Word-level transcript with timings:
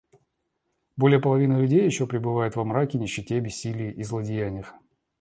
Более 0.97 1.19
половины 1.19 1.59
людей 1.61 1.85
еще 1.85 2.07
пребывают 2.07 2.55
во 2.55 2.65
мраке, 2.65 2.97
нищете, 2.97 3.39
бессилии 3.39 3.91
и 3.91 4.01
злодеяниях. 4.01 4.73